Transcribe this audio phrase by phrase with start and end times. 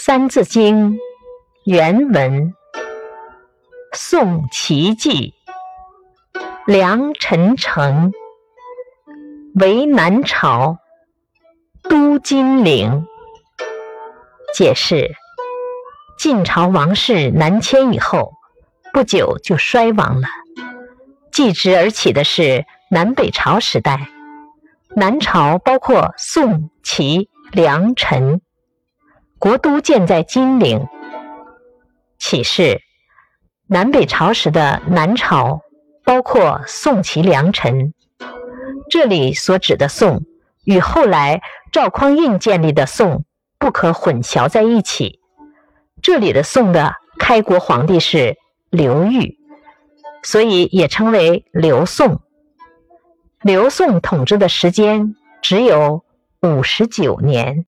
[0.02, 0.92] 《三字经》
[1.66, 2.54] 原文：
[3.92, 5.34] 宋齐记，
[6.66, 8.10] 梁陈承
[9.54, 10.78] 为南朝，
[11.82, 13.04] 都金陵。
[14.54, 15.10] 解释：
[16.18, 18.32] 晋朝王室南迁以后，
[18.94, 20.28] 不久就衰亡了，
[21.30, 24.08] 继之而起的是南北朝时代。
[24.96, 28.40] 南朝包括宋、齐、梁、陈。
[29.40, 30.86] 国都建在金陵，
[32.18, 32.82] 启示
[33.66, 35.62] 南北朝时的南朝
[36.04, 37.94] 包括宋、齐、梁、陈。
[38.90, 40.26] 这里所指的宋
[40.64, 41.40] 与后来
[41.72, 43.24] 赵匡胤建立的宋
[43.58, 45.20] 不可混淆在一起。
[46.02, 48.36] 这里的宋的开国皇帝是
[48.68, 49.38] 刘裕，
[50.22, 52.20] 所以也称为刘宋。
[53.40, 56.04] 刘宋统治的时间只有
[56.42, 57.56] 五十九年。